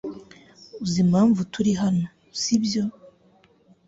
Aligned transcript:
Uzi 0.83 0.97
impamvu 1.05 1.39
turi 1.53 1.71
hano, 1.81 2.05
sibyo? 2.41 2.83